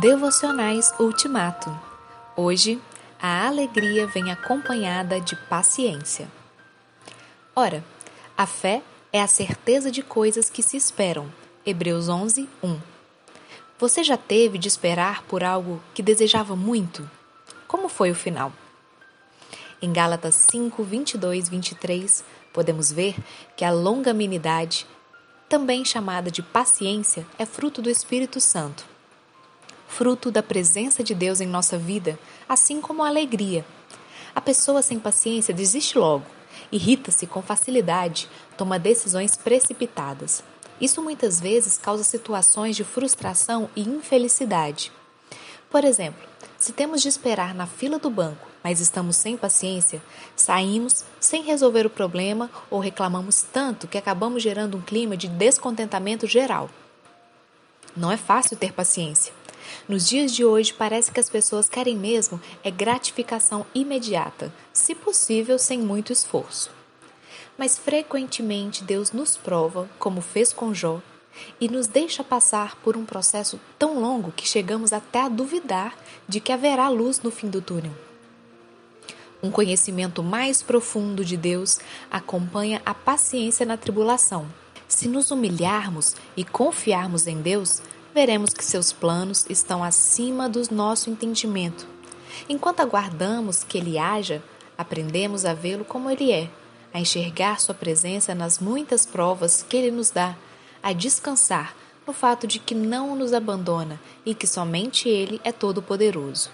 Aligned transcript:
Devocionais 0.00 0.90
Ultimato. 0.98 1.70
Hoje, 2.34 2.80
a 3.20 3.46
alegria 3.46 4.06
vem 4.06 4.32
acompanhada 4.32 5.20
de 5.20 5.36
paciência. 5.36 6.32
Ora, 7.54 7.84
a 8.34 8.46
fé 8.46 8.82
é 9.12 9.20
a 9.20 9.26
certeza 9.26 9.90
de 9.90 10.02
coisas 10.02 10.48
que 10.48 10.62
se 10.62 10.78
esperam. 10.78 11.30
Hebreus 11.66 12.08
11, 12.08 12.48
1. 12.62 12.80
Você 13.78 14.02
já 14.02 14.16
teve 14.16 14.56
de 14.56 14.66
esperar 14.66 15.24
por 15.24 15.44
algo 15.44 15.78
que 15.92 16.02
desejava 16.02 16.56
muito? 16.56 17.08
Como 17.68 17.86
foi 17.86 18.10
o 18.10 18.14
final? 18.14 18.50
Em 19.82 19.92
Gálatas 19.92 20.36
5, 20.36 20.82
22, 20.82 21.50
23, 21.50 22.24
podemos 22.50 22.90
ver 22.90 23.14
que 23.54 23.62
a 23.62 23.70
longanimidade, 23.70 24.86
também 25.50 25.84
chamada 25.84 26.30
de 26.30 26.42
paciência, 26.42 27.26
é 27.38 27.44
fruto 27.44 27.82
do 27.82 27.90
Espírito 27.90 28.40
Santo 28.40 28.90
fruto 29.92 30.30
da 30.30 30.42
presença 30.42 31.04
de 31.04 31.14
Deus 31.14 31.40
em 31.40 31.46
nossa 31.46 31.76
vida, 31.76 32.18
assim 32.48 32.80
como 32.80 33.02
a 33.02 33.08
alegria. 33.08 33.64
A 34.34 34.40
pessoa 34.40 34.80
sem 34.80 34.98
paciência 34.98 35.52
desiste 35.52 35.98
logo, 35.98 36.24
irrita-se 36.72 37.26
com 37.26 37.42
facilidade, 37.42 38.26
toma 38.56 38.78
decisões 38.78 39.36
precipitadas. 39.36 40.42
Isso 40.80 41.02
muitas 41.02 41.38
vezes 41.38 41.76
causa 41.76 42.02
situações 42.02 42.74
de 42.74 42.82
frustração 42.82 43.68
e 43.76 43.82
infelicidade. 43.82 44.90
Por 45.70 45.84
exemplo, 45.84 46.26
se 46.58 46.72
temos 46.72 47.02
de 47.02 47.08
esperar 47.08 47.54
na 47.54 47.66
fila 47.66 47.98
do 47.98 48.08
banco, 48.08 48.48
mas 48.64 48.80
estamos 48.80 49.16
sem 49.16 49.36
paciência, 49.36 50.02
saímos 50.34 51.04
sem 51.20 51.42
resolver 51.42 51.84
o 51.84 51.90
problema 51.90 52.50
ou 52.70 52.80
reclamamos 52.80 53.42
tanto 53.42 53.86
que 53.86 53.98
acabamos 53.98 54.42
gerando 54.42 54.78
um 54.78 54.82
clima 54.82 55.18
de 55.18 55.28
descontentamento 55.28 56.26
geral. 56.26 56.70
Não 57.94 58.10
é 58.10 58.16
fácil 58.16 58.56
ter 58.56 58.72
paciência. 58.72 59.41
Nos 59.88 60.08
dias 60.08 60.32
de 60.32 60.44
hoje, 60.44 60.72
parece 60.72 61.10
que 61.10 61.20
as 61.20 61.28
pessoas 61.28 61.68
querem 61.68 61.96
mesmo 61.96 62.40
é 62.62 62.70
gratificação 62.70 63.66
imediata, 63.74 64.52
se 64.72 64.94
possível 64.94 65.58
sem 65.58 65.78
muito 65.78 66.12
esforço. 66.12 66.70
Mas 67.58 67.78
frequentemente 67.78 68.84
Deus 68.84 69.12
nos 69.12 69.36
prova, 69.36 69.88
como 69.98 70.20
fez 70.20 70.52
com 70.52 70.74
Jó, 70.74 71.00
e 71.60 71.68
nos 71.68 71.86
deixa 71.86 72.22
passar 72.22 72.76
por 72.76 72.96
um 72.96 73.04
processo 73.04 73.58
tão 73.78 74.00
longo 74.00 74.32
que 74.32 74.46
chegamos 74.46 74.92
até 74.92 75.22
a 75.22 75.28
duvidar 75.28 75.96
de 76.28 76.40
que 76.40 76.52
haverá 76.52 76.88
luz 76.88 77.20
no 77.20 77.30
fim 77.30 77.48
do 77.48 77.60
túnel. 77.60 77.92
Um 79.42 79.50
conhecimento 79.50 80.22
mais 80.22 80.62
profundo 80.62 81.24
de 81.24 81.36
Deus 81.36 81.80
acompanha 82.10 82.80
a 82.86 82.94
paciência 82.94 83.66
na 83.66 83.76
tribulação. 83.76 84.46
Se 84.86 85.08
nos 85.08 85.30
humilharmos 85.30 86.14
e 86.36 86.44
confiarmos 86.44 87.26
em 87.26 87.40
Deus, 87.40 87.82
veremos 88.14 88.52
que 88.52 88.64
seus 88.64 88.92
planos 88.92 89.46
estão 89.48 89.82
acima 89.82 90.48
do 90.48 90.62
nosso 90.74 91.10
entendimento. 91.10 91.86
Enquanto 92.48 92.80
aguardamos 92.80 93.64
que 93.64 93.78
ele 93.78 93.98
haja, 93.98 94.42
aprendemos 94.76 95.44
a 95.44 95.54
vê-lo 95.54 95.84
como 95.84 96.10
ele 96.10 96.30
é, 96.30 96.50
a 96.92 97.00
enxergar 97.00 97.60
sua 97.60 97.74
presença 97.74 98.34
nas 98.34 98.58
muitas 98.58 99.06
provas 99.06 99.64
que 99.66 99.76
ele 99.76 99.90
nos 99.90 100.10
dá, 100.10 100.36
a 100.82 100.92
descansar 100.92 101.74
no 102.06 102.12
fato 102.12 102.46
de 102.46 102.58
que 102.58 102.74
não 102.74 103.14
nos 103.14 103.32
abandona 103.32 104.00
e 104.26 104.34
que 104.34 104.46
somente 104.46 105.08
ele 105.08 105.40
é 105.44 105.52
todo-poderoso. 105.52 106.50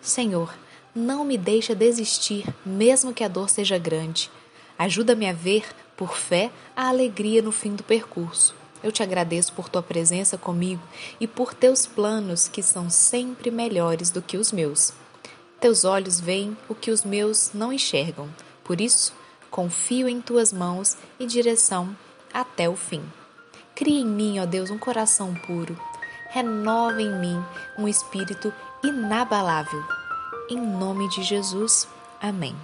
Senhor, 0.00 0.54
não 0.94 1.24
me 1.24 1.38
deixa 1.38 1.74
desistir, 1.74 2.46
mesmo 2.64 3.14
que 3.14 3.24
a 3.24 3.28
dor 3.28 3.48
seja 3.48 3.78
grande. 3.78 4.30
Ajuda-me 4.78 5.28
a 5.28 5.32
ver, 5.32 5.64
por 5.96 6.16
fé, 6.16 6.50
a 6.76 6.88
alegria 6.88 7.40
no 7.40 7.52
fim 7.52 7.74
do 7.74 7.82
percurso. 7.82 8.61
Eu 8.82 8.90
te 8.90 9.02
agradeço 9.02 9.52
por 9.52 9.68
tua 9.68 9.82
presença 9.82 10.36
comigo 10.36 10.82
e 11.20 11.26
por 11.26 11.54
teus 11.54 11.86
planos 11.86 12.48
que 12.48 12.62
são 12.62 12.90
sempre 12.90 13.50
melhores 13.50 14.10
do 14.10 14.20
que 14.20 14.36
os 14.36 14.50
meus. 14.50 14.92
Teus 15.60 15.84
olhos 15.84 16.18
veem 16.18 16.56
o 16.68 16.74
que 16.74 16.90
os 16.90 17.04
meus 17.04 17.52
não 17.54 17.72
enxergam. 17.72 18.28
Por 18.64 18.80
isso, 18.80 19.14
confio 19.50 20.08
em 20.08 20.20
tuas 20.20 20.52
mãos 20.52 20.96
e 21.20 21.26
direção 21.26 21.96
até 22.34 22.68
o 22.68 22.74
fim. 22.74 23.02
Cria 23.74 24.00
em 24.00 24.06
mim, 24.06 24.40
ó 24.40 24.46
Deus, 24.46 24.70
um 24.70 24.78
coração 24.78 25.34
puro. 25.46 25.78
Renova 26.30 27.00
em 27.00 27.14
mim 27.20 27.42
um 27.78 27.86
espírito 27.86 28.52
inabalável. 28.82 29.82
Em 30.50 30.58
nome 30.58 31.08
de 31.08 31.22
Jesus. 31.22 31.86
Amém. 32.20 32.56